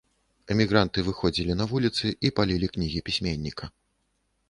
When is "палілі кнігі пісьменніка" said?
2.41-3.75